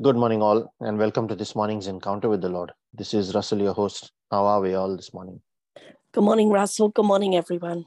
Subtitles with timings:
[0.00, 2.72] Good morning, all, and welcome to this morning's encounter with the Lord.
[2.94, 4.10] This is Russell, your host.
[4.30, 5.42] How are we all this morning?
[6.14, 6.88] Good morning, Russell.
[6.88, 7.84] Good morning, everyone.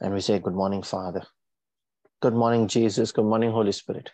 [0.00, 1.24] And we say, Good morning, Father.
[2.22, 3.12] Good morning, Jesus.
[3.12, 4.10] Good morning, Holy Spirit.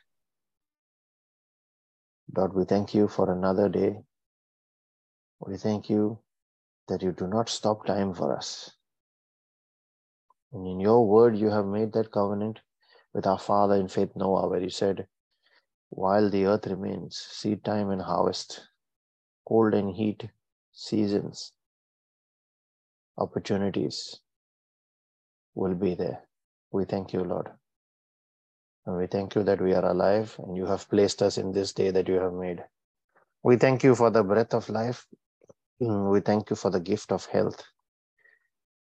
[2.36, 3.96] Lord, we thank you for another day.
[5.40, 6.18] We thank you
[6.88, 8.72] that you do not stop time for us.
[10.52, 12.60] And in your word, you have made that covenant
[13.14, 15.06] with our father in faith Noah, where he said,
[15.90, 18.68] While the earth remains, seed time and harvest,
[19.48, 20.28] cold and heat,
[20.72, 21.52] seasons,
[23.18, 24.20] opportunities
[25.54, 26.20] will be there.
[26.72, 27.50] We thank you, Lord.
[28.86, 31.72] And we thank you that we are alive and you have placed us in this
[31.72, 32.64] day that you have made.
[33.42, 35.06] We thank you for the breath of life.
[35.82, 37.62] Mm, we thank you for the gift of health.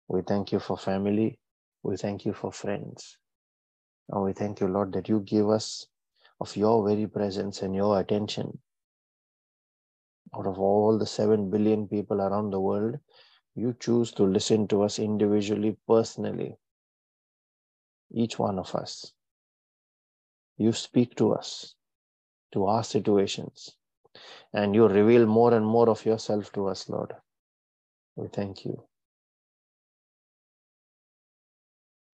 [0.08, 1.40] We thank you for family.
[1.84, 3.18] We thank you for friends.
[4.10, 5.88] And we thank you, Lord, that you give us
[6.40, 8.60] of your very presence and your attention.
[10.36, 13.00] Out of all the 7 billion people around the world,
[13.56, 16.58] you choose to listen to us individually, personally,
[18.14, 19.14] each one of us.
[20.58, 21.76] You speak to us,
[22.54, 23.76] to our situations,
[24.54, 27.14] and you reveal more and more of yourself to us, Lord.
[28.16, 28.84] We thank you.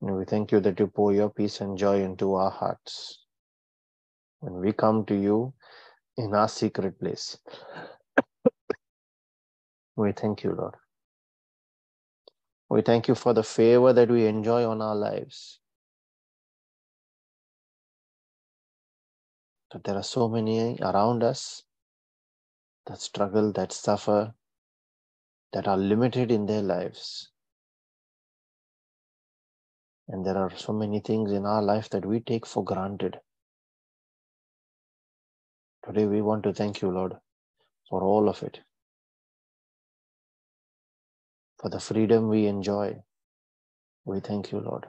[0.01, 3.19] And we thank you that you pour your peace and joy into our hearts.
[4.39, 5.53] When we come to you
[6.17, 7.37] in our secret place,
[9.95, 10.73] we thank you, Lord.
[12.69, 15.59] We thank you for the favor that we enjoy on our lives.
[19.71, 21.63] That there are so many around us
[22.87, 24.33] that struggle, that suffer,
[25.53, 27.30] that are limited in their lives.
[30.11, 33.17] And there are so many things in our life that we take for granted.
[35.85, 37.13] Today, we want to thank you, Lord,
[37.89, 38.59] for all of it,
[41.61, 42.97] for the freedom we enjoy.
[44.03, 44.85] We thank you, Lord.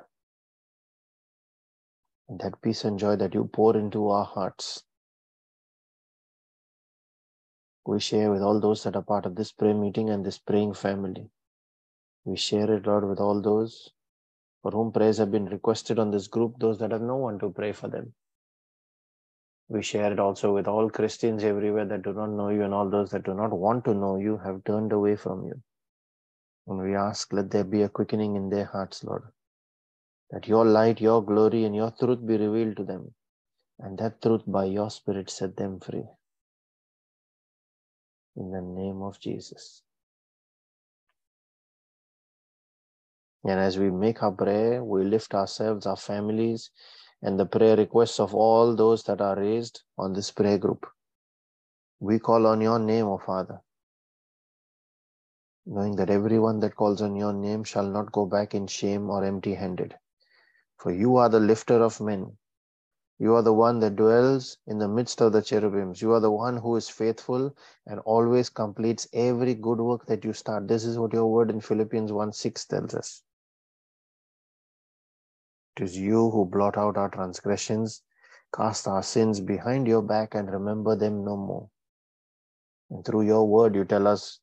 [2.29, 4.83] And that peace and joy that you pour into our hearts,
[7.87, 10.75] we share with all those that are part of this prayer meeting and this praying
[10.75, 11.31] family.
[12.25, 13.93] We share it, Lord, with all those
[14.63, 17.51] for whom prayers have been requested on this group, those that have no one to
[17.51, 18.15] pray for them.
[19.69, 22.91] We share it also with all Christians everywhere that do not know you and all
[22.91, 25.61] those that do not want to know you have turned away from you.
[26.67, 29.25] And we ask, let there be a quickening in their hearts, Lord,
[30.31, 33.15] that your light, your glory, and your truth be revealed to them,
[33.81, 36.05] and that truth by your Spirit set them free.
[38.37, 39.83] In the name of Jesus.
[43.45, 46.71] And as we make our prayer, we lift ourselves, our families,
[47.23, 50.87] and the prayer requests of all those that are raised on this prayer group.
[51.99, 53.61] We call on your name, O Father,
[55.67, 59.25] knowing that everyone that calls on your name shall not go back in shame or
[59.25, 59.97] empty handed.
[60.79, 62.37] For you are the lifter of men.
[63.19, 66.03] You are the one that dwells in the midst of the cherubims.
[66.03, 67.55] You are the one who is faithful
[67.87, 70.67] and always completes every good work that you start.
[70.67, 73.23] This is what your word in Philippians 1 6 tells us.
[75.77, 78.03] It is you who blot out our transgressions,
[78.55, 81.71] cast our sins behind your back, and remember them no more.
[82.91, 84.41] And through your word, you tell us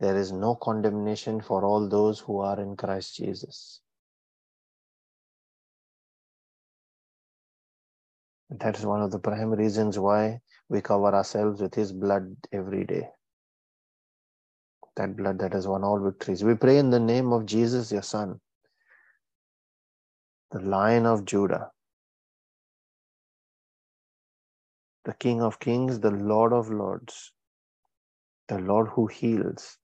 [0.00, 3.80] there is no condemnation for all those who are in Christ Jesus.
[8.50, 12.36] And that is one of the prime reasons why we cover ourselves with His blood
[12.50, 13.08] every day.
[14.96, 16.42] That blood that has won all victories.
[16.42, 18.40] We pray in the name of Jesus, your Son
[20.52, 21.70] the Lion of Judah,
[25.04, 27.32] the King of Kings, the Lord of Lords,
[28.48, 29.78] the Lord who heals.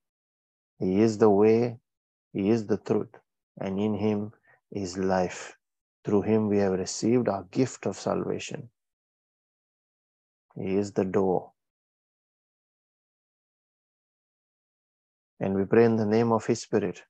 [0.78, 1.78] He is the way,
[2.34, 3.14] He is the truth,
[3.58, 4.32] and in Him
[4.70, 5.56] is life.
[6.04, 8.68] Through Him we have received our gift of salvation.
[10.54, 11.52] He is the door.
[15.40, 17.02] And we pray in the name of His Spirit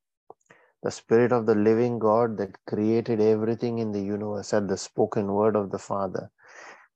[0.82, 5.32] the Spirit of the living God that created everything in the universe at the spoken
[5.32, 6.30] word of the Father,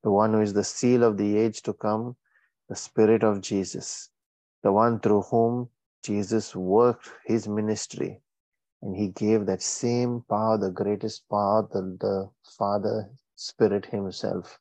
[0.05, 2.17] the one who is the seal of the age to come,
[2.69, 4.11] the Spirit of Jesus,
[4.63, 5.69] the one through whom
[6.03, 8.21] Jesus worked his ministry.
[8.83, 14.59] And he gave that same power, the greatest power, the, the Father Spirit Himself,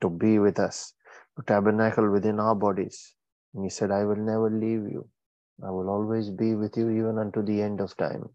[0.00, 0.94] to be with us,
[1.36, 3.14] to tabernacle within our bodies.
[3.54, 5.08] And He said, I will never leave you
[5.64, 8.30] I will always be with you even unto the end of time.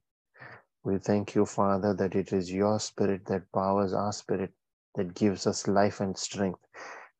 [0.84, 4.52] We thank you, Father, that it is your spirit that powers our spirit,
[4.96, 6.60] that gives us life and strength,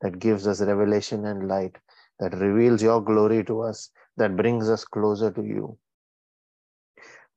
[0.02, 1.78] that gives us revelation and light,
[2.18, 5.78] that reveals your glory to us, that brings us closer to you,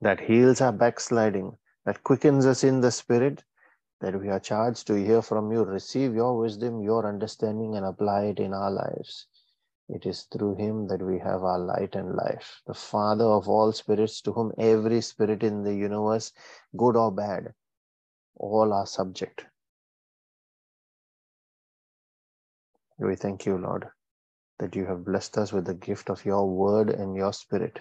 [0.01, 3.43] that heals our backsliding, that quickens us in the spirit,
[4.01, 8.25] that we are charged to hear from you, receive your wisdom, your understanding, and apply
[8.25, 9.27] it in our lives.
[9.89, 13.71] It is through him that we have our light and life, the Father of all
[13.71, 16.33] spirits, to whom every spirit in the universe,
[16.75, 17.53] good or bad,
[18.35, 19.45] all are subject.
[22.99, 23.87] We thank you, Lord,
[24.59, 27.79] that you have blessed us with the gift of your word and your spirit,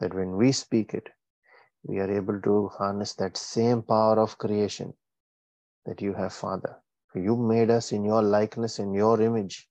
[0.00, 1.10] that when we speak it,
[1.82, 4.94] we are able to harness that same power of creation
[5.84, 6.80] that you have, Father.
[7.14, 9.68] You made us in your likeness, in your image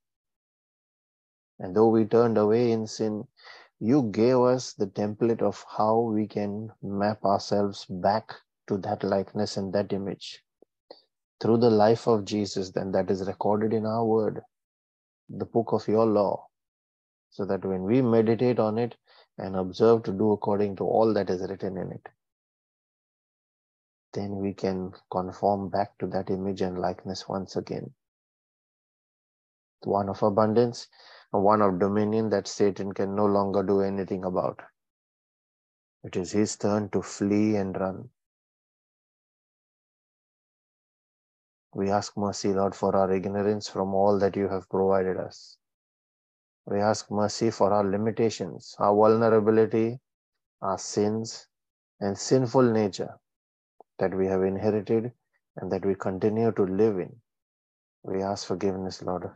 [1.58, 3.26] and though we turned away in sin,
[3.80, 8.32] you gave us the template of how we can map ourselves back
[8.66, 10.44] to that likeness and that image
[11.40, 14.40] through the life of Jesus, then that is recorded in our word,
[15.28, 16.48] the book of your law,
[17.30, 18.94] so that when we meditate on it
[19.36, 22.08] and observe to do according to all that is written in it,
[24.14, 27.92] then we can conform back to that image and likeness once again.
[29.82, 30.88] The One of abundance,
[31.40, 34.60] one of dominion that Satan can no longer do anything about.
[36.04, 38.10] It is his turn to flee and run.
[41.74, 45.56] We ask mercy, Lord, for our ignorance from all that you have provided us.
[46.66, 50.00] We ask mercy for our limitations, our vulnerability,
[50.62, 51.48] our sins,
[52.00, 53.18] and sinful nature
[53.98, 55.12] that we have inherited
[55.56, 57.20] and that we continue to live in.
[58.04, 59.30] We ask forgiveness, Lord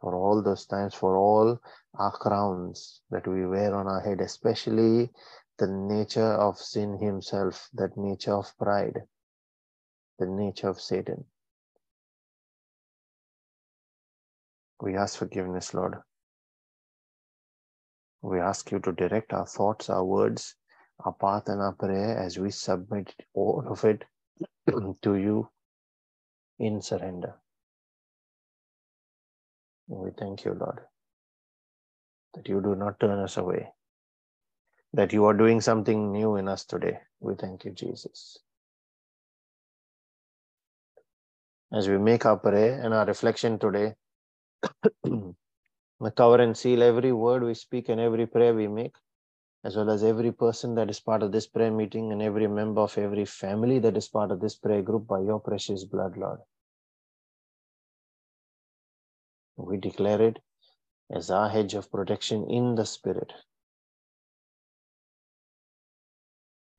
[0.00, 1.60] for all those times, for all
[1.98, 5.10] our crowns that we wear on our head, especially
[5.58, 9.02] the nature of sin himself, that nature of pride,
[10.18, 11.24] the nature of Satan.
[14.80, 15.96] We ask forgiveness, Lord.
[18.22, 20.54] We ask you to direct our thoughts, our words,
[21.00, 24.04] our path, and our prayer as we submit all of it
[25.02, 25.48] to you
[26.58, 27.34] in surrender.
[29.88, 30.80] We thank you, Lord,
[32.34, 33.68] that you do not turn us away,
[34.94, 36.98] that you are doing something new in us today.
[37.20, 38.38] We thank you, Jesus.
[41.72, 43.94] As we make our prayer and our reflection today,
[46.16, 48.94] cover and seal every word we speak and every prayer we make,
[49.64, 52.82] as well as every person that is part of this prayer meeting and every member
[52.82, 56.40] of every family that is part of this prayer group by your precious blood, Lord.
[59.56, 60.38] We declare it
[61.10, 63.32] as our hedge of protection in the Spirit.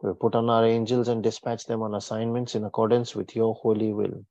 [0.01, 3.93] We put on our angels and dispatch them on assignments in accordance with your holy
[3.93, 4.25] will.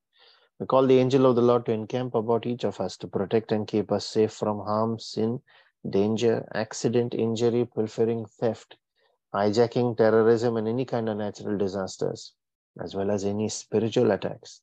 [0.61, 3.51] We call the angel of the Lord to encamp about each of us to protect
[3.51, 5.43] and keep us safe from harm, sin,
[5.89, 8.77] danger, accident, injury, pilfering, theft,
[9.35, 12.33] hijacking, terrorism, and any kind of natural disasters,
[12.81, 14.63] as well as any spiritual attacks.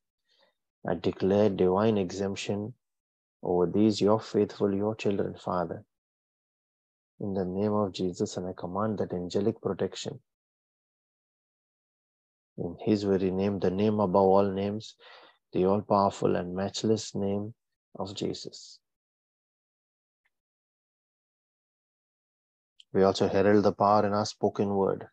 [0.87, 2.75] I declare divine exemption
[3.43, 5.83] over these, your faithful, your children, Father.
[7.19, 10.19] In the name of Jesus, and I command that angelic protection.
[12.57, 14.95] In His very name, the name above all names,
[15.51, 17.53] the all powerful and matchless name
[17.99, 18.79] of Jesus.
[22.93, 25.07] We also herald the power in our spoken word.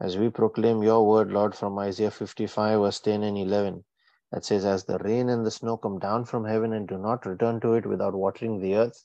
[0.00, 3.84] As we proclaim your word, Lord, from Isaiah 55, verse 10 and 11,
[4.34, 7.24] that says, As the rain and the snow come down from heaven and do not
[7.24, 9.04] return to it without watering the earth,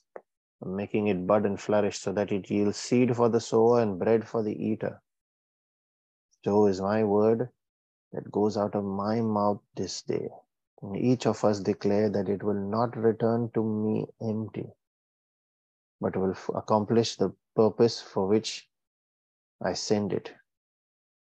[0.60, 4.26] making it bud and flourish, so that it yields seed for the sower and bread
[4.26, 5.00] for the eater.
[6.44, 7.48] So is my word
[8.12, 10.30] that goes out of my mouth this day.
[10.82, 14.66] And each of us declare that it will not return to me empty,
[16.00, 18.68] but will accomplish the purpose for which
[19.62, 20.32] I send it.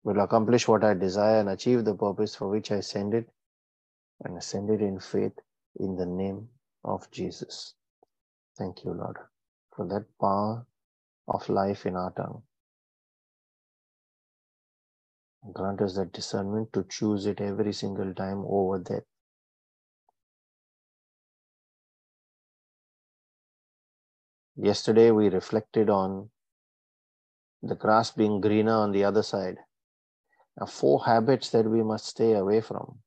[0.04, 3.30] Will accomplish what I desire and achieve the purpose for which I send it
[4.24, 5.34] and ascended in faith
[5.80, 6.48] in the name
[6.84, 7.74] of Jesus.
[8.58, 9.18] Thank you, Lord,
[9.76, 10.66] for that power
[11.28, 12.44] of life in our tongue.
[15.54, 19.04] Grant us that discernment to choose it every single time over death.
[24.56, 26.30] Yesterday, we reflected on
[27.62, 29.58] the grass being greener on the other side.
[30.60, 33.00] Now, four habits that we must stay away from.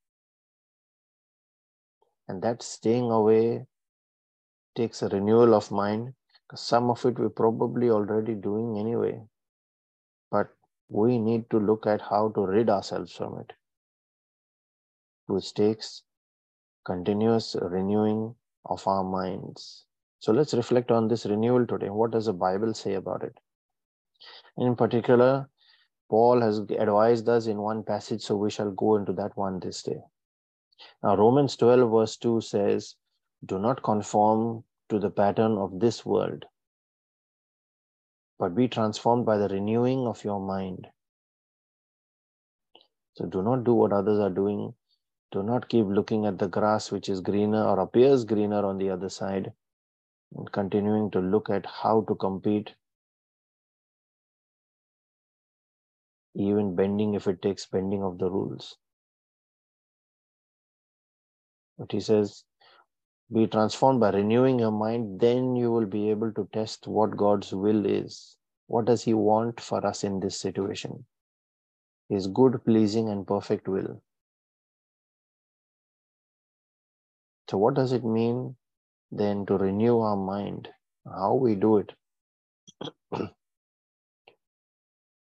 [2.28, 3.66] And that staying away
[4.76, 6.14] takes a renewal of mind
[6.54, 9.20] some of it we're probably already doing anyway.
[10.30, 10.48] But
[10.88, 13.52] we need to look at how to rid ourselves from it,
[15.26, 16.02] which takes
[16.84, 19.84] continuous renewing of our minds.
[20.20, 21.90] So let's reflect on this renewal today.
[21.90, 23.38] What does the Bible say about it?
[24.56, 25.48] In particular,
[26.08, 29.82] Paul has advised us in one passage, so we shall go into that one this
[29.82, 30.00] day.
[31.02, 32.94] Now, Romans 12, verse 2 says,
[33.44, 36.44] Do not conform to the pattern of this world,
[38.38, 40.86] but be transformed by the renewing of your mind.
[43.14, 44.74] So, do not do what others are doing.
[45.32, 48.90] Do not keep looking at the grass which is greener or appears greener on the
[48.90, 49.52] other side,
[50.34, 52.74] and continuing to look at how to compete
[56.34, 58.76] even bending if it takes bending of the rules.
[61.78, 62.44] But he says,
[63.30, 67.52] be transformed by renewing your mind, then you will be able to test what God's
[67.52, 68.36] will is.
[68.68, 71.04] What does He want for us in this situation?
[72.08, 74.02] His good, pleasing, and perfect will.
[77.50, 78.56] So, what does it mean
[79.10, 80.68] then to renew our mind?
[81.06, 81.92] How we do it?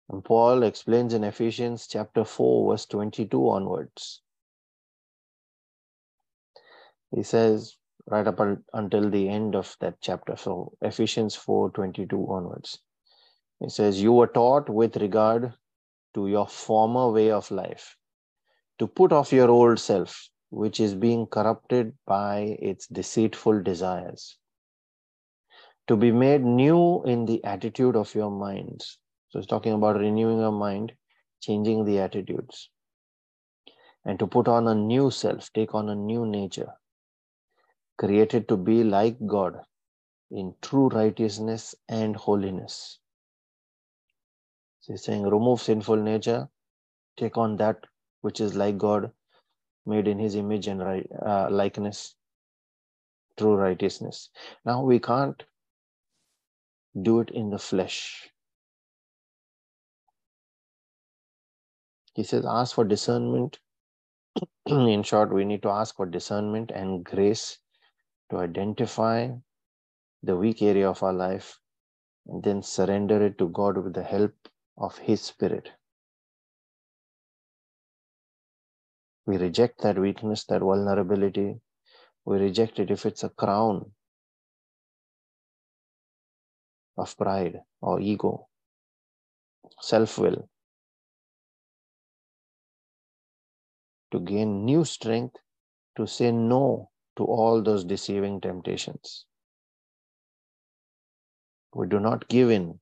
[0.08, 4.22] And Paul explains in Ephesians chapter 4, verse 22 onwards.
[7.12, 8.40] He says, right up
[8.74, 12.80] until the end of that chapter, so Ephesians 4 22 onwards.
[13.60, 15.54] He says, You were taught with regard
[16.14, 17.96] to your former way of life
[18.80, 24.38] to put off your old self, which is being corrupted by its deceitful desires,
[25.88, 28.98] to be made new in the attitude of your minds.
[29.30, 30.94] So he's talking about renewing your mind,
[31.42, 32.70] changing the attitudes,
[34.04, 36.74] and to put on a new self, take on a new nature,
[37.98, 39.62] created to be like God
[40.32, 43.00] in true righteousness and holiness.
[44.82, 46.50] So he's saying, remove sinful nature,
[47.18, 47.78] take on that
[48.22, 49.12] which is like God,
[49.86, 52.16] made in his image and right, uh, likeness,
[53.38, 54.30] true righteousness.
[54.66, 55.44] Now we can't
[57.02, 58.30] do it in the flesh.
[62.16, 63.60] He says, ask for discernment.
[64.66, 67.60] In short, we need to ask for discernment and grace
[68.30, 69.30] to identify
[70.24, 71.60] the weak area of our life
[72.28, 74.34] and then surrender it to God with the help
[74.78, 75.70] of His Spirit.
[79.26, 81.60] We reject that weakness, that vulnerability.
[82.26, 83.92] We reject it if it's a crown
[86.98, 88.48] of pride or ego,
[89.82, 90.48] self will.
[94.16, 95.36] to gain new strength
[95.98, 99.26] to say no to all those deceiving temptations.
[101.74, 102.80] We do not give in.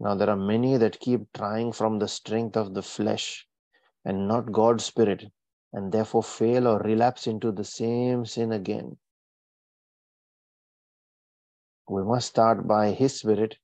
[0.00, 3.46] Now, there are many that keep trying from the strength of the flesh
[4.04, 5.24] and not God's Spirit,
[5.72, 8.98] and therefore fail or relapse into the same sin again.
[11.88, 13.56] We must start by His Spirit,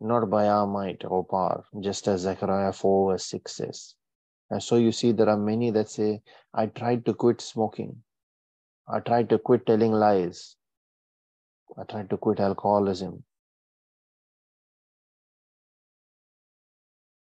[0.00, 3.94] not by our might or power, just as Zechariah 4 verse 6 says.
[4.50, 6.22] And so you see, there are many that say,
[6.54, 8.02] I tried to quit smoking.
[8.88, 10.56] I tried to quit telling lies.
[11.76, 13.24] I tried to quit alcoholism.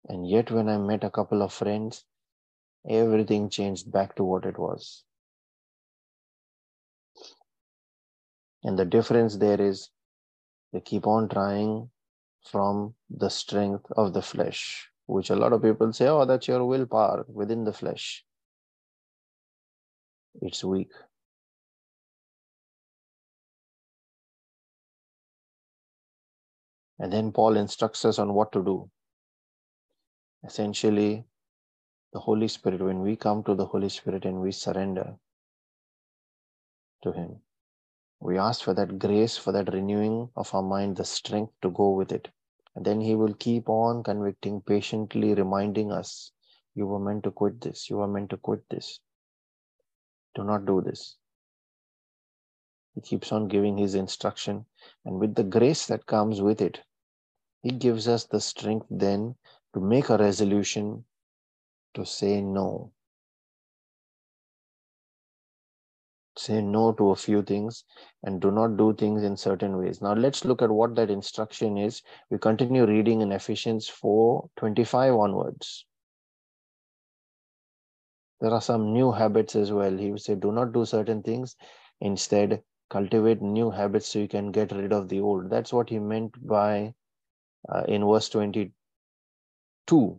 [0.09, 2.05] And yet, when I met a couple of friends,
[2.89, 5.05] everything changed back to what it was.
[8.65, 9.91] And the difference there is
[10.73, 11.91] they keep on trying
[12.45, 16.65] from the strength of the flesh which a lot of people say, oh, that's your
[16.67, 18.25] willpower within the flesh.
[20.43, 20.93] It's weak.
[26.99, 28.91] And then Paul instructs us on what to do.
[30.45, 31.25] Essentially,
[32.13, 35.15] the Holy Spirit, when we come to the Holy Spirit and we surrender
[37.03, 37.37] to Him,
[38.21, 41.93] we ask for that grace, for that renewing of our mind, the strength to go
[41.93, 42.29] with it.
[42.79, 46.31] And then he will keep on convicting, patiently reminding us
[46.77, 49.01] you were meant to quit this, you were meant to quit this.
[50.37, 51.17] Do not do this.
[52.95, 54.67] He keeps on giving his instruction,
[55.05, 56.85] and with the grace that comes with it,
[57.63, 59.35] he gives us the strength then
[59.75, 61.05] to make a resolution
[61.95, 62.93] to say no.
[66.39, 67.85] Say no to a few things
[68.23, 70.01] and do not do things in certain ways.
[70.01, 72.03] Now let's look at what that instruction is.
[72.31, 75.87] We continue reading in Ephesians 4 25 onwards.
[78.41, 79.97] There are some new habits as well.
[79.97, 81.57] He would say, do not do certain things.
[82.01, 85.51] Instead, cultivate new habits so you can get rid of the old.
[85.51, 86.95] That's what he meant by
[87.69, 88.73] uh, in verse 22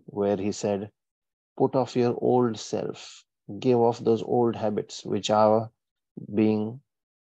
[0.05, 0.91] where he said,
[1.57, 3.25] Put off your old self,
[3.59, 5.71] give off those old habits which are
[6.33, 6.81] being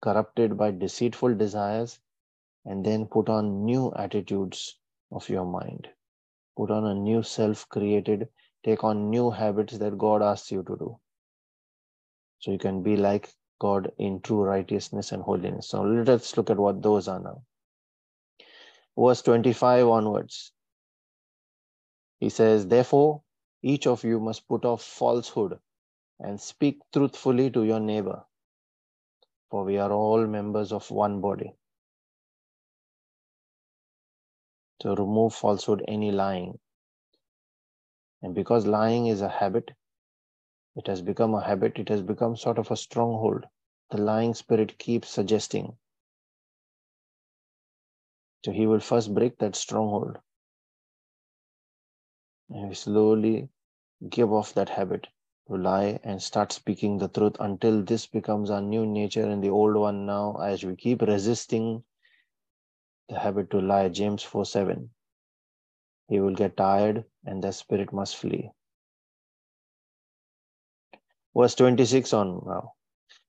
[0.03, 2.01] corrupted by deceitful desires,
[2.65, 4.79] and then put on new attitudes
[5.11, 5.89] of your mind.
[6.57, 8.29] Put on a new self created,
[8.65, 10.99] take on new habits that God asks you to do.
[12.39, 15.69] So you can be like God in true righteousness and holiness.
[15.69, 17.43] So let's look at what those are now.
[18.99, 20.53] Verse 25 onwards.
[22.21, 23.23] He says, Therefore,
[23.63, 25.59] each of you must put off falsehood
[26.21, 28.25] and speak truthfully to your neighbor,
[29.53, 31.53] for we are all members of one body.
[34.81, 36.59] To remove falsehood, any lying.
[38.23, 39.71] And because lying is a habit,
[40.75, 43.45] it has become a habit, it has become sort of a stronghold.
[43.91, 45.77] The lying spirit keeps suggesting.
[48.47, 50.17] So he will first break that stronghold.
[52.49, 53.51] And we slowly
[54.09, 55.09] give off that habit
[55.49, 59.51] to lie and start speaking the truth until this becomes our new nature and the
[59.51, 61.85] old one now as we keep resisting
[63.09, 63.89] the habit to lie.
[63.89, 64.91] James 4 7
[66.09, 68.51] he will get tired and the spirit must flee.
[71.37, 72.73] Verse 26 on now.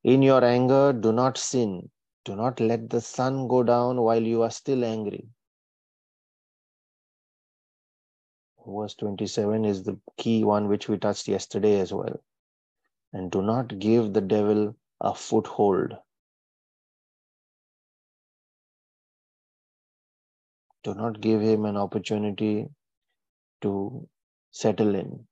[0.04, 1.90] In your anger do not sin.
[2.26, 5.28] Do not let the sun go down while you are still angry
[8.66, 12.22] verse 27 is the key one which we touched yesterday as well.
[13.14, 15.94] And do not give the devil a foothold.
[20.84, 22.68] Do not give him an opportunity
[23.62, 24.08] to
[24.52, 25.28] settle in.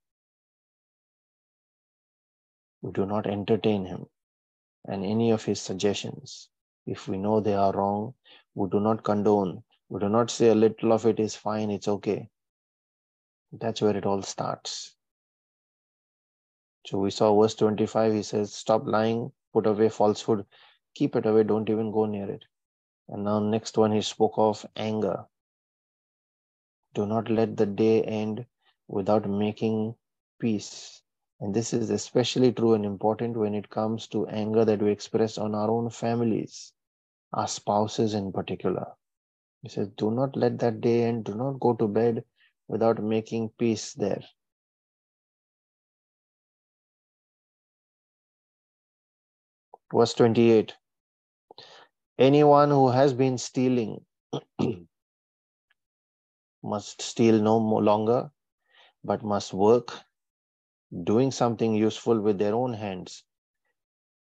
[2.81, 4.05] We do not entertain him
[4.85, 6.49] and any of his suggestions.
[6.85, 8.13] If we know they are wrong,
[8.55, 9.63] we do not condone.
[9.89, 12.29] We do not say a little of it is fine, it's okay.
[13.51, 14.95] That's where it all starts.
[16.85, 20.45] So we saw verse 25, he says, Stop lying, put away falsehood,
[20.95, 22.45] keep it away, don't even go near it.
[23.09, 25.25] And now, next one, he spoke of anger.
[26.93, 28.45] Do not let the day end
[28.87, 29.95] without making
[30.39, 31.01] peace.
[31.39, 35.37] And this is especially true and important when it comes to anger that we express
[35.37, 36.73] on our own families,
[37.33, 38.85] our spouses in particular.
[39.61, 42.23] He says, Do not let that day end, do not go to bed
[42.71, 44.23] without making peace there.
[49.93, 50.73] Verse 28
[52.17, 54.05] Anyone who has been stealing
[56.63, 58.31] must steal no longer,
[59.03, 59.91] but must work,
[61.03, 63.23] doing something useful with their own hands,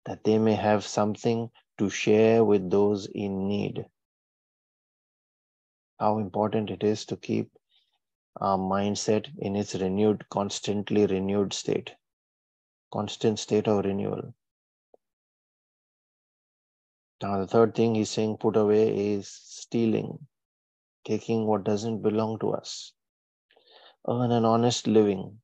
[0.07, 3.85] that they may have something to share with those in need.
[5.99, 7.51] How important it is to keep
[8.37, 11.95] our mindset in its renewed, constantly renewed state,
[12.93, 14.35] constant state of renewal.
[17.23, 20.27] Now, the third thing he's saying put away is stealing,
[21.05, 22.93] taking what doesn't belong to us.
[24.09, 25.41] Earn an honest living,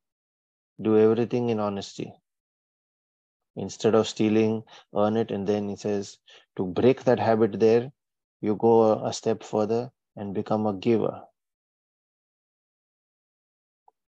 [0.81, 2.13] do everything in honesty.
[3.55, 4.63] Instead of stealing,
[4.95, 6.17] earn it, and then he says
[6.55, 7.91] to break that habit there,
[8.41, 11.23] you go a step further and become a giver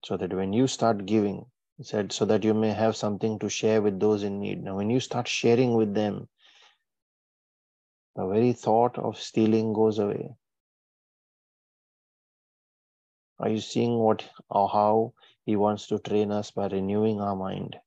[0.04, 1.46] so that when you start giving,
[1.78, 4.64] he said, so that you may have something to share with those in need.
[4.64, 6.28] Now, when you start sharing with them,
[8.16, 10.36] the very thought of stealing goes away.
[13.40, 15.14] Are you seeing what or how
[15.46, 17.78] he wants to train us by renewing our mind?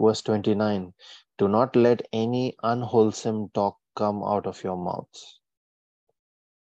[0.00, 0.94] Verse 29
[1.38, 5.41] Do not let any unwholesome talk come out of your mouths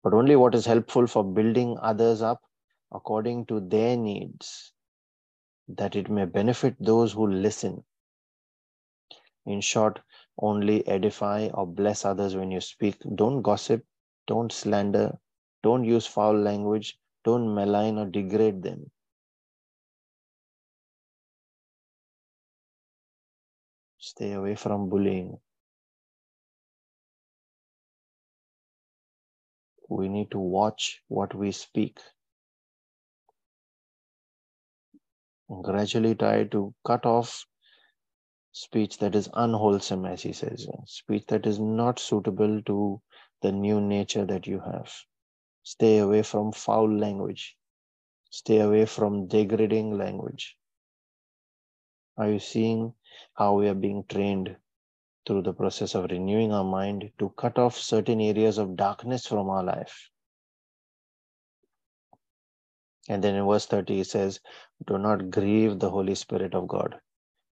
[0.03, 2.41] but only what is helpful for building others up
[2.91, 4.71] according to their needs,
[5.67, 7.83] that it may benefit those who listen.
[9.45, 9.99] In short,
[10.41, 12.95] only edify or bless others when you speak.
[13.15, 13.83] Don't gossip,
[14.27, 15.17] don't slander,
[15.63, 18.91] don't use foul language, don't malign or degrade them.
[23.97, 25.37] Stay away from bullying.
[29.89, 31.99] We need to watch what we speak.
[35.63, 37.45] Gradually try to cut off
[38.51, 43.01] speech that is unwholesome, as he says, speech that is not suitable to
[43.41, 44.93] the new nature that you have.
[45.63, 47.55] Stay away from foul language.
[48.29, 50.55] Stay away from degrading language.
[52.17, 52.93] Are you seeing
[53.33, 54.55] how we are being trained
[55.25, 59.49] through the process of renewing our mind to cut off certain areas of darkness from
[59.49, 60.09] our life.
[63.07, 64.39] And then in verse 30, it says,
[64.85, 66.99] Do not grieve the Holy Spirit of God,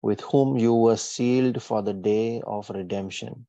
[0.02, 3.46] with whom you were sealed for the day of redemption.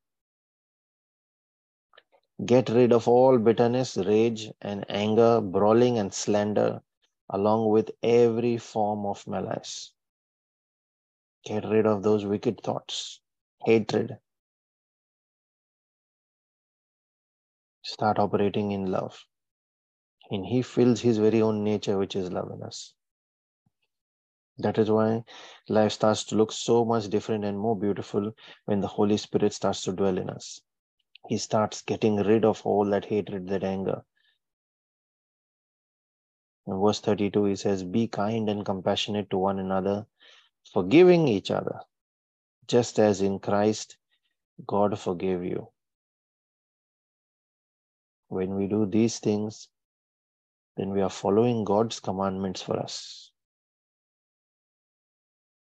[2.44, 6.80] Get rid of all bitterness, rage, and anger, brawling, and slander,
[7.28, 9.92] along with every form of malice.
[11.44, 13.20] Get rid of those wicked thoughts,
[13.64, 14.18] hatred.
[17.82, 19.24] Start operating in love.
[20.30, 22.94] And He fills His very own nature, which is love in us.
[24.58, 25.24] That is why
[25.68, 28.32] life starts to look so much different and more beautiful
[28.66, 30.60] when the Holy Spirit starts to dwell in us.
[31.28, 34.04] He starts getting rid of all that hatred, that anger.
[36.66, 40.06] In verse 32, he says, Be kind and compassionate to one another,
[40.72, 41.80] forgiving each other,
[42.70, 43.96] just as in Christ
[44.72, 45.68] God forgave you.
[48.28, 49.68] When we do these things,
[50.76, 53.32] then we are following God's commandments for us,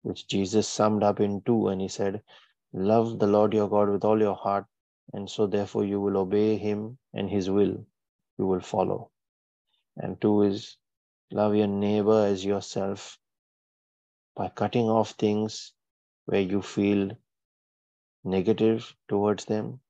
[0.02, 2.22] which Jesus summed up in two, and he said,
[2.72, 4.66] Love the Lord your God with all your heart,
[5.12, 7.84] and so therefore you will obey him and his will,
[8.38, 9.10] you will follow.
[9.96, 10.76] And two is
[11.32, 13.18] love your neighbor as yourself
[14.36, 15.72] by cutting off things
[16.26, 17.10] where you feel
[18.24, 19.80] negative towards them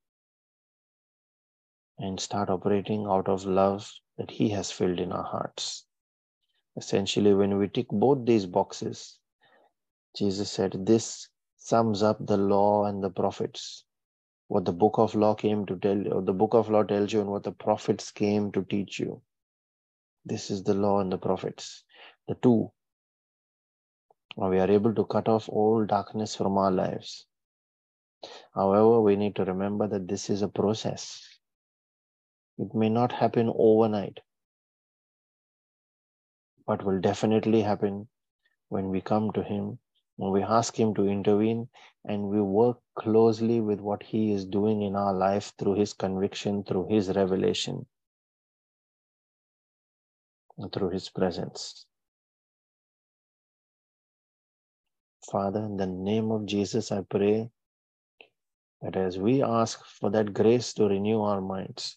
[1.99, 5.85] and start operating out of love that He has filled in our hearts.
[6.77, 9.19] Essentially, when we tick both these boxes,
[10.17, 13.85] Jesus said, This sums up the law and the prophets.
[14.49, 17.21] What the book of law came to tell you, the book of law tells you,
[17.21, 19.23] and what the prophets came to teach you.
[20.25, 21.85] This is the law and the prophets.
[22.29, 22.71] The two
[24.37, 27.27] we are able to cut off all darkness from our lives.
[28.55, 31.27] However, we need to remember that this is a process.
[32.59, 34.21] It may not happen overnight,
[36.67, 38.09] but will definitely happen
[38.69, 39.79] when we come to Him,
[40.17, 41.69] when we ask Him to intervene,
[42.05, 46.63] and we work closely with what He is doing in our life through His conviction,
[46.65, 47.87] through His revelation,
[50.73, 51.87] through His presence.
[55.31, 57.51] Father, in the name of Jesus, I pray
[58.81, 61.97] that as we ask for that grace to renew our minds,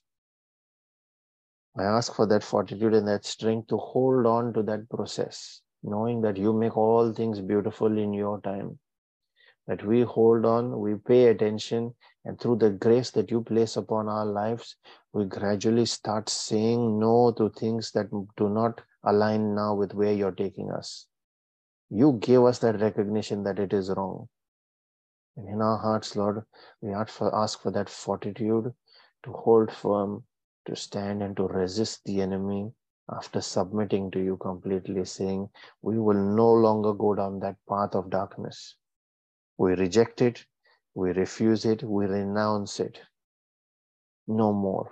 [1.78, 6.22] I ask for that fortitude and that strength to hold on to that process, knowing
[6.22, 8.80] that you make all things beautiful in your time.
[9.68, 14.08] That we hold on, we pay attention, and through the grace that you place upon
[14.08, 14.76] our lives,
[15.12, 20.32] we gradually start saying no to things that do not align now with where you're
[20.32, 21.08] taking us.
[21.90, 24.28] You gave us that recognition that it is wrong.
[25.38, 26.46] And in our hearts, Lord,
[26.82, 27.14] we ask
[27.62, 28.74] for, that fortitude
[29.24, 30.24] to hold firm,
[30.66, 32.74] to stand and to resist the enemy
[33.10, 35.50] after submitting to you completely, saying,
[35.82, 38.76] We will no longer go down that path of darkness.
[39.58, 40.46] We reject it,
[40.96, 43.00] we refuse it, we renounce it.
[44.28, 44.92] No more.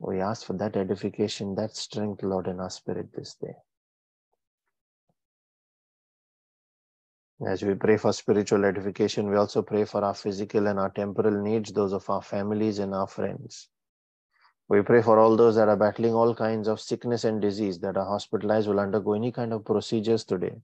[0.00, 3.54] We ask for that edification, that strength, Lord, in our spirit this day.
[7.46, 11.40] As we pray for spiritual edification, we also pray for our physical and our temporal
[11.40, 13.68] needs, those of our families and our friends.
[14.68, 17.96] We pray for all those that are battling all kinds of sickness and disease, that
[17.96, 20.60] are hospitalized, will undergo any kind of procedures today.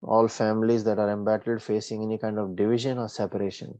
[0.00, 3.78] All families that are embattled, facing any kind of division or separation.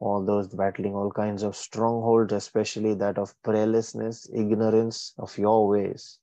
[0.00, 6.18] All those battling all kinds of strongholds, especially that of prayerlessness, ignorance of your ways,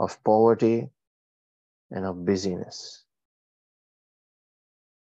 [0.00, 0.90] of poverty,
[1.92, 3.04] and of busyness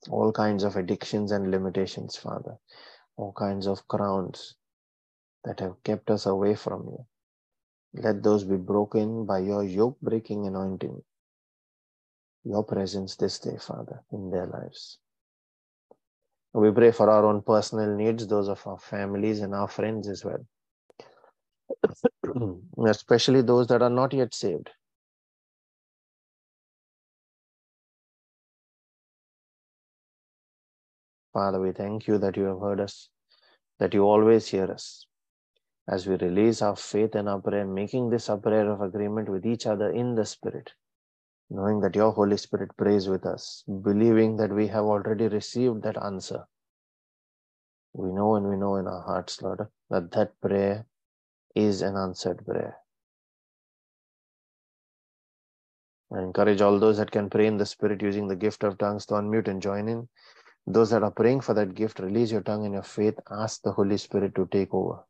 [0.08, 2.56] all kinds of addictions and limitations, Father,
[3.16, 4.56] all kinds of crowns
[5.44, 7.06] that have kept us away from you.
[7.94, 11.02] Let those be broken by your yoke breaking anointing,
[12.44, 14.98] your presence this day, Father, in their lives.
[16.54, 20.24] We pray for our own personal needs, those of our families and our friends as
[20.24, 20.44] well,
[22.88, 24.70] especially those that are not yet saved.
[31.32, 33.08] Father, we thank you that you have heard us,
[33.78, 35.06] that you always hear us.
[35.88, 39.46] As we release our faith and our prayer, making this a prayer of agreement with
[39.46, 40.72] each other in the Spirit,
[41.50, 46.02] knowing that your Holy Spirit prays with us, believing that we have already received that
[46.02, 46.46] answer.
[47.92, 50.86] We know and we know in our hearts, Lord, that that prayer
[51.54, 52.76] is an answered prayer.
[56.12, 59.06] I encourage all those that can pray in the Spirit using the gift of tongues
[59.06, 60.08] to unmute and join in
[60.66, 63.18] Those that are praying for that gift, release your tongue in your faith.
[63.30, 65.00] Ask the Holy Spirit to take over.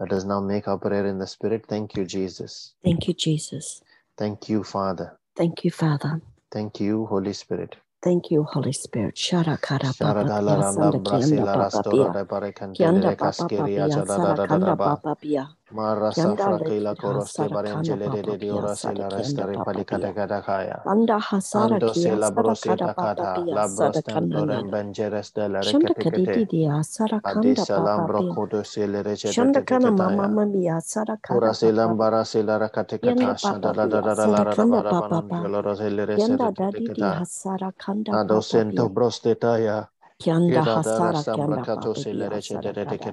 [0.00, 1.66] Let us now make our prayer in the Spirit.
[1.68, 2.74] Thank you, Jesus.
[2.84, 3.82] Thank you, Jesus.
[4.18, 5.18] Thank you, Father.
[5.36, 6.22] Thank you, Father.
[6.52, 7.76] Thank you, Holy Spirit.
[8.02, 9.16] Thank you, Holy Spirit.
[9.16, 12.14] Shara kara papa Sharadala pia randa sanda brasila kianda papa rastora pia.
[12.14, 15.48] de barekante Kianda lere papa caskeria pia sara kanda papa pia.
[15.74, 18.94] Mara Kianda safra que la leki coroste hasara kanda barangele de de pia ora se
[18.96, 20.14] sara la papa palicata pia.
[20.14, 20.80] gadakaya.
[20.86, 24.44] Anda hasara Ando se la sara brosia kada papa takata, pia la kanda nada.
[24.44, 26.48] rembengeres de la Shanda kadidi recaticate.
[26.48, 30.28] dia sara kanda Adisa lambro codo se le Shanda kana mama recetaya.
[30.28, 34.46] mambia sara kada Ora se lambara se la recaticata, Kianda papa pia shadadadada la sara
[34.46, 35.50] kanda radabara papa pia.
[35.50, 37.10] banangelo rose le Kianda dadidi reseticata.
[37.12, 38.90] hasara kanda papa Adosento pia.
[38.90, 39.88] brostetaya.
[40.20, 43.12] Kianda Ira da hasara rasta kianda bracato papa se le dia sara kada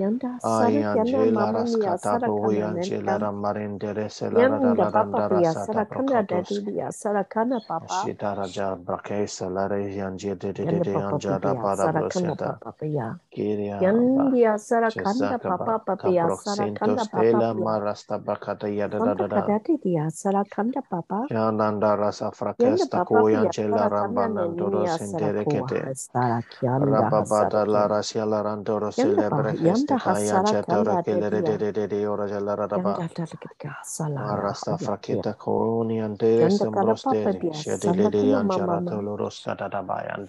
[0.00, 3.18] hasara kanda boyangela nenika.
[3.18, 6.48] ramarindere selara Yanda dala papa randa pia rasata hasara kanda brokotos.
[6.48, 7.86] daddy hasara kanda papa.
[7.88, 12.08] Shita raja brake salare yanje de de de Yanda de papa anjada pia bada hasara
[12.08, 12.58] kanda broseta.
[12.60, 13.18] papa pia.
[13.32, 13.86] Kiria ba.
[13.86, 15.96] Yandi hasara kanda Chesaka papa ba.
[16.02, 17.64] pia hasara Kabroxinto kanda papa stela pia.
[17.64, 19.42] marasta bakata yada da Sanda da da.
[19.42, 21.26] kadati dia hasara kanda papa.
[21.30, 25.44] Shananda rasa Yanda frakesta papa pia koyangela hasara kanda rambanandoro nini hasara senderekete.
[25.44, 27.88] kuwa hasara kianda hasara Rababada la kia.
[27.88, 29.52] rasia la randoro Yanda pa celebre
[32.74, 35.22] kanda dalika hasala la Marasta hoya kia.
[35.22, 37.24] fraketa koroni anteres Yanda kada papa embroste
[37.72, 39.02] sanda de kana mama mama.
[39.46, 39.82] kadada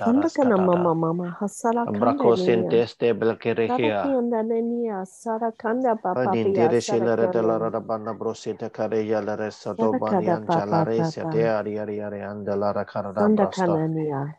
[0.05, 0.65] Sanda bayandaras kana kadada.
[0.67, 4.03] mama mama hasara kanda Ambrako Sara belkerehia.
[4.03, 7.71] kianda nini hasara kanda papa pia Anindere sara shelere de la kianda.
[7.71, 10.61] radabana brosita kare yalare sato Sara banian papa
[11.05, 11.59] sete papa.
[11.59, 13.65] ari ari ari andalara karada Sanda brasta.
[13.67, 14.35] kana nia.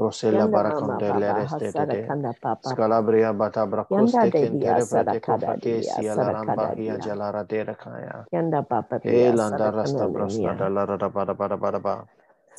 [0.00, 2.04] Brosela Yanda mama barakonde baba lereste de hasara de.
[2.06, 2.98] kanda papa papa.
[3.00, 6.36] Scalabria bata Yanda bracoste de dia kentere sara prete kada kofake dia sia la sara
[6.36, 7.06] kada rambahia dia.
[7.06, 8.26] jalara dera kaya.
[8.32, 10.70] Yanda papa E pia sara landa rasta kana brosna da nia.
[10.70, 11.34] la rada bada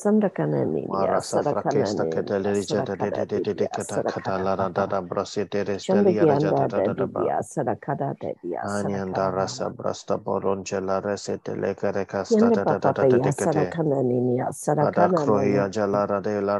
[0.00, 3.40] Sanda kana nia Marasa sara kana frakesta nia keteleri sara jeta de kada de de
[3.40, 4.88] de de dia kata sara kata kada la rada papa.
[4.88, 7.26] da brosite Shanda restelia gianda jata da de da da ba.
[7.26, 9.70] dia sara kada de dia sara Anyanda kada rasa mama.
[9.70, 13.32] brasta boron jela resete lekere kasta Yanda da da da papa da da pia de
[13.32, 13.66] sara kete.
[13.66, 15.70] kana nia sara Ada kana krohia nene.
[15.70, 16.58] jalara de la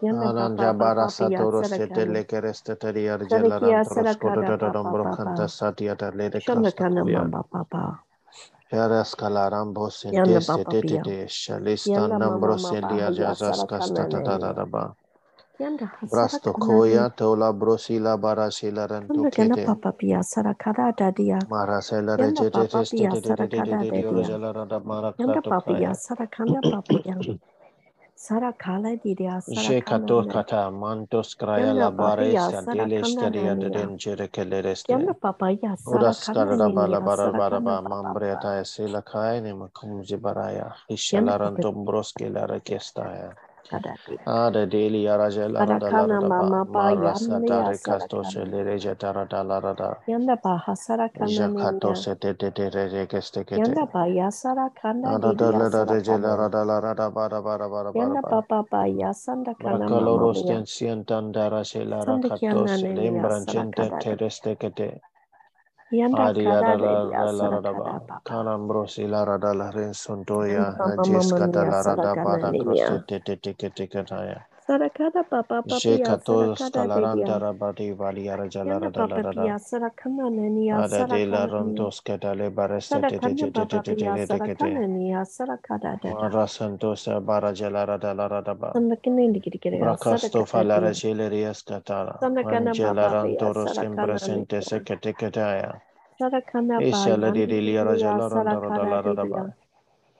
[0.00, 0.06] ba.
[0.06, 2.14] Kianda papa Ananja bara satoro sete kanda.
[2.14, 5.46] leke reste teria Tada jela kia rantoros sara kodo kada da da papa dombro kanta
[5.46, 5.50] papa.
[5.50, 7.24] satia da lede Shanda kasta kana koya.
[7.24, 8.00] mama papa.
[8.72, 11.04] Heras kalaram bo Yanda sentes baba te te pia.
[11.04, 14.54] te shalista Yanda mama nambro mama selia haya jazas kasta sarakana ta ta ta nene.
[14.54, 14.94] ta ba.
[15.60, 17.12] Yanda hasara Brasto kana koya nene.
[17.16, 19.66] tola brosila bara sila ranto Yanda gana kete.
[19.66, 21.40] papa pia sarakara dadia.
[21.50, 23.78] Mara sela Yanda reje te papa te te pia te te te te te sarakara
[23.78, 24.24] te te ora dadia.
[24.24, 24.52] jala
[28.18, 28.58] rada mara Yanda krato papa ya kaya.
[28.58, 28.94] sarakanda papa ya.
[28.94, 30.28] Sarakala didia Je sarakana kato ne.
[30.28, 33.88] kata mantos kraya Yanda la papa bare ya stadele sarakana stadia de nene ya.
[33.88, 34.90] den jere kelereste.
[34.90, 38.30] Yanda papa ya Uras sarakana karada nene bala ya bara bara sarakana ba papa mambre
[38.30, 38.40] papa.
[38.40, 40.74] ta sila kai ne makum jibaraya.
[41.12, 43.32] Yanda Ishalaran papa tombros ke la rekesta ya.
[44.26, 46.48] Ada daily araja la rada la Sarakana rada ba.
[46.48, 48.24] mama pa Marasa yanda ya tare kasto sarakana.
[48.24, 49.98] shele reja tarada la rada.
[50.08, 53.76] Yanda baha sarakana nene Jakato se te te te re keste kete.
[53.76, 56.36] Yanda ba ya sarakanda Ada da didia la da reje la sarakana.
[56.36, 60.28] rada la rada bara bara bara bara Yanda papa pa ya sanda kana mama Bracaloros
[60.28, 60.64] mia.
[60.64, 64.00] tensientan dara shela Sanda kiana rakatos nene ya lembrancente sarakada.
[64.00, 65.02] tereste kete.
[65.92, 68.00] Yanda Ariara kada la didia la rada sarakada ba.
[68.00, 68.22] papa.
[68.24, 69.70] Canambros la rada la
[70.38, 70.78] Yanda rensontoya.
[70.78, 71.40] mama Jes mama
[72.16, 72.88] kata mia
[74.68, 75.62] Sarakada papa
[76.08, 77.26] katos sarakada kalaran didia.
[77.26, 79.46] dara badi vali ara jala Yanda rada la papa rada.
[79.46, 81.86] pia sarakana nene Ada de la sarakana nene.
[81.86, 84.26] rontos keta le bareste te te Sarakana te te te papa te te pia te
[84.28, 84.72] te te te.
[84.74, 88.72] sarakana nene sarakada santosa bara jala rada la rada ba.
[88.74, 90.94] Sandakini digirigira Bracasto sarakada falara dia.
[90.94, 95.80] celerias catara, Sandakana Angela papa pia rantoros sarakana embrasente secatecataya,
[96.18, 96.82] Sarakana
[97.34, 99.44] di yandi liara didia jala sarakada randaradaba, didia.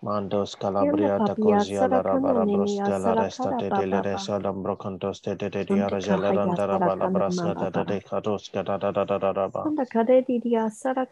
[0.02, 5.22] Mandos calabria papia tacozia la sarakana rabarabros de la resta de papa delere salam brocantos
[5.22, 8.02] de de diara jala Sandakahaya randaraba la sarakana brasca mama de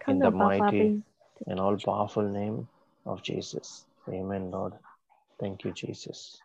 [0.09, 1.03] in the mighty
[1.49, 2.69] and all powerful name
[3.07, 3.87] of Jesus.
[4.09, 4.75] Amen, Lord.
[5.41, 6.39] Thank you, Jesus.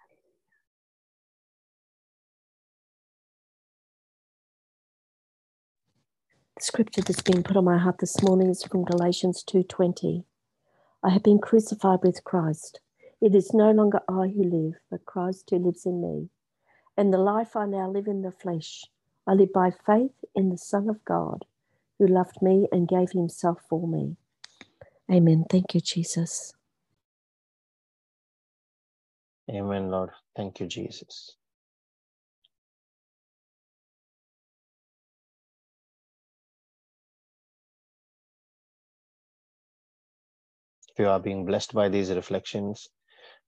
[6.57, 10.25] The scripture that's been put on my heart this morning is from Galatians 2:20.
[11.03, 12.79] I have been crucified with Christ.
[13.21, 16.29] It is no longer I who live, but Christ who lives in me.
[16.97, 18.85] And the life I now live in the flesh,
[19.27, 21.45] I live by faith in the Son of God,
[21.99, 24.17] who loved me and gave himself for me.
[25.11, 25.45] Amen.
[25.49, 26.53] Thank you, Jesus.
[29.49, 30.11] Amen, Lord.
[30.35, 31.35] Thank you, Jesus.
[40.91, 42.89] If you are being blessed by these reflections,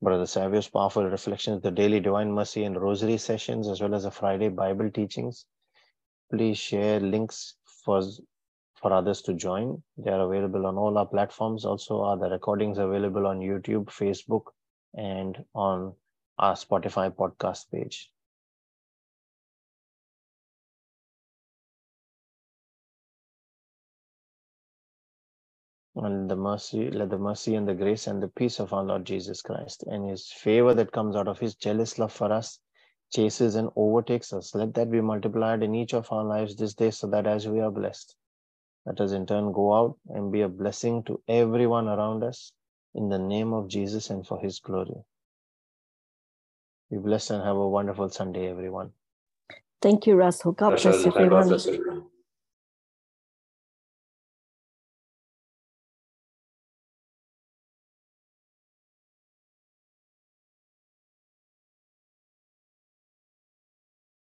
[0.01, 4.11] Brother Savio's powerful reflections, the daily divine mercy and rosary sessions, as well as the
[4.11, 5.45] Friday Bible teachings,
[6.31, 8.01] please share links for,
[8.75, 9.83] for others to join.
[9.97, 11.65] They are available on all our platforms.
[11.65, 14.45] Also, are the recordings available on YouTube, Facebook,
[14.93, 15.93] and on
[16.39, 18.09] our Spotify podcast page.
[25.95, 29.05] And the mercy, let the mercy and the grace and the peace of our Lord
[29.05, 32.59] Jesus Christ and his favor that comes out of his jealous love for us
[33.11, 34.55] chases and overtakes us.
[34.55, 37.59] Let that be multiplied in each of our lives this day so that as we
[37.59, 38.15] are blessed,
[38.85, 42.51] let us in turn go out and be a blessing to everyone around us
[42.95, 45.05] in the name of Jesus and for his glory.
[46.89, 48.91] Be blessed and have a wonderful Sunday, everyone.
[49.81, 50.53] Thank you, Russell.
[50.53, 51.47] God bless Russell, thank God everyone.
[51.49, 52.03] bless everyone.